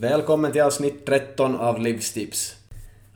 [0.00, 2.56] välkommen till avsnitt 13 av Livstips.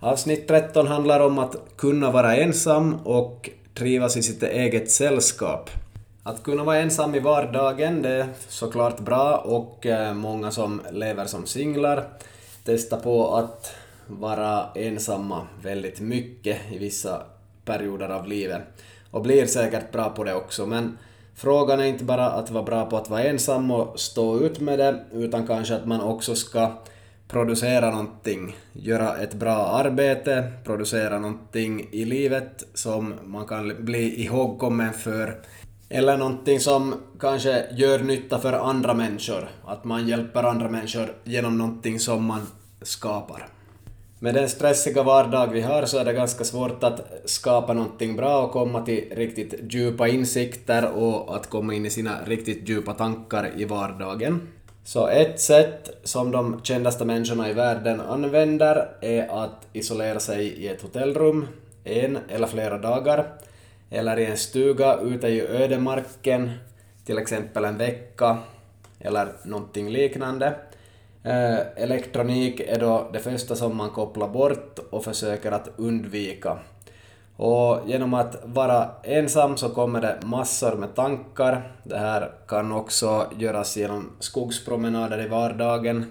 [0.00, 5.70] Avsnitt 13 handlar om att kunna vara ensam och trivas i sitt eget sällskap.
[6.22, 11.26] Att kunna vara ensam i vardagen, det är såklart bra och eh, många som lever
[11.26, 12.04] som singlar
[12.64, 13.74] testar på att
[14.06, 17.22] vara ensamma väldigt mycket i vissa
[17.64, 18.62] perioder av livet
[19.10, 20.98] och blir säkert bra på det också men
[21.34, 24.78] frågan är inte bara att vara bra på att vara ensam och stå ut med
[24.78, 26.72] det utan kanske att man också ska
[27.28, 34.92] producera någonting, göra ett bra arbete, producera någonting i livet som man kan bli ihågkommen
[34.92, 35.36] för
[35.88, 39.48] eller någonting som kanske gör nytta för andra människor.
[39.64, 42.46] Att man hjälper andra människor genom någonting som man
[42.82, 43.48] skapar.
[44.22, 48.42] Med den stressiga vardag vi har så är det ganska svårt att skapa någonting bra
[48.42, 53.50] och komma till riktigt djupa insikter och att komma in i sina riktigt djupa tankar
[53.56, 54.48] i vardagen.
[54.84, 60.68] Så ett sätt som de kändaste människorna i världen använder är att isolera sig i
[60.68, 61.46] ett hotellrum
[61.84, 63.26] en eller flera dagar
[63.90, 66.50] eller i en stuga ute i ödemarken,
[67.06, 68.38] till exempel en vecka
[69.00, 70.54] eller någonting liknande.
[71.24, 76.58] Eh, elektronik är då det första som man kopplar bort och försöker att undvika.
[77.36, 81.72] Och genom att vara ensam så kommer det massor med tankar.
[81.84, 86.04] Det här kan också göras genom skogspromenader i vardagen.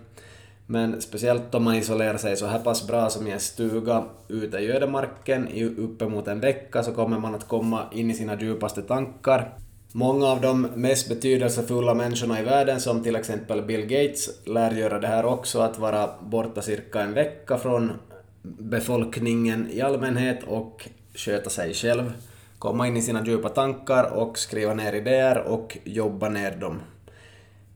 [0.65, 4.57] Men speciellt om man isolerar sig så här pass bra som i en stuga ute
[4.57, 8.81] i ödemarken i uppemot en vecka så kommer man att komma in i sina djupaste
[8.81, 9.53] tankar.
[9.93, 14.99] Många av de mest betydelsefulla människorna i världen, som till exempel Bill Gates, lär göra
[14.99, 17.91] det här också, att vara borta cirka en vecka från
[18.41, 22.13] befolkningen i allmänhet och sköta sig själv,
[22.59, 26.79] komma in i sina djupa tankar och skriva ner idéer och jobba ner dem.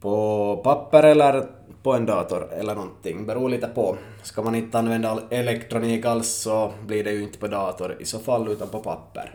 [0.01, 1.45] På papper eller
[1.83, 3.97] på en dator eller någonting, beror lite på.
[4.23, 8.19] Ska man inte använda elektronik alls så blir det ju inte på dator i så
[8.19, 9.31] fall utan på papper.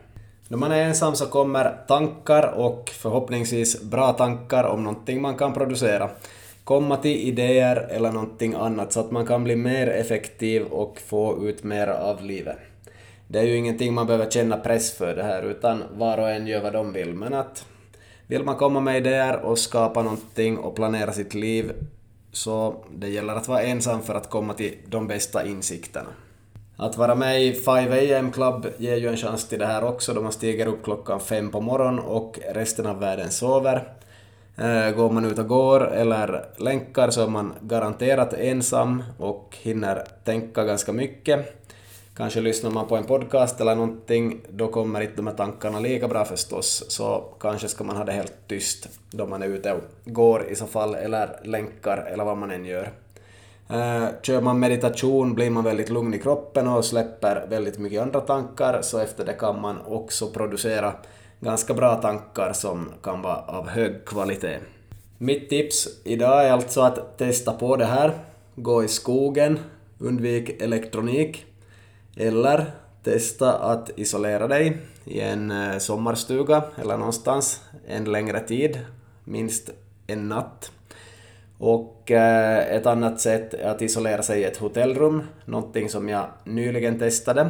[0.51, 5.53] När man är ensam så kommer tankar och förhoppningsvis bra tankar om någonting man kan
[5.53, 6.11] producera
[6.65, 11.49] komma till idéer eller någonting annat så att man kan bli mer effektiv och få
[11.49, 12.57] ut mer av livet.
[13.29, 16.47] Det är ju ingenting man behöver känna press för det här utan var och en
[16.47, 17.65] gör vad de vill men att
[18.27, 21.73] vill man komma med idéer och skapa någonting och planera sitt liv
[22.33, 26.11] så det gäller att vara ensam för att komma till de bästa insikterna.
[26.83, 30.15] Att vara med i 5 AM Club ger ju en chans till det här också
[30.15, 33.89] då man stiger upp klockan fem på morgonen och resten av världen sover.
[34.57, 40.05] Eh, går man ut och går eller länkar så är man garanterat ensam och hinner
[40.25, 41.65] tänka ganska mycket.
[42.17, 46.09] Kanske lyssnar man på en podcast eller någonting, då kommer inte de här tankarna lika
[46.09, 49.83] bra förstås, så kanske ska man ha det helt tyst då man är ute och
[50.05, 52.91] går i så fall, eller länkar eller vad man än gör.
[53.73, 58.21] Eh, kör man meditation blir man väldigt lugn i kroppen och släpper väldigt mycket andra
[58.21, 60.93] tankar, så efter det kan man också producera
[61.41, 64.59] ganska bra tankar som kan vara av hög kvalitet.
[65.19, 68.13] Mitt tips idag är alltså att testa på det här.
[68.55, 69.59] Gå i skogen,
[69.99, 71.47] undvik elektronik,
[72.17, 72.65] eller
[73.03, 78.79] testa att isolera dig i en eh, sommarstuga eller någonstans en längre tid,
[79.25, 79.71] minst
[80.07, 80.71] en natt.
[81.61, 86.27] Och eh, ett annat sätt är att isolera sig i ett hotellrum, någonting som jag
[86.45, 87.49] nyligen testade.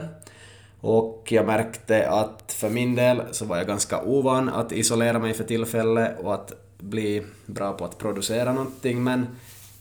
[0.80, 5.34] Och jag märkte att för min del så var jag ganska ovan att isolera mig
[5.34, 9.26] för tillfället och att bli bra på att producera någonting, men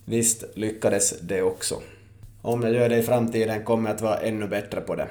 [0.05, 1.75] visst lyckades det också.
[2.41, 5.07] Om jag gör det i framtiden kommer jag att vara ännu bättre på det.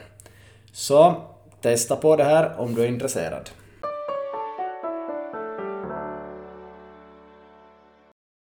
[0.72, 1.22] Så
[1.60, 3.50] testa på det här om du är intresserad.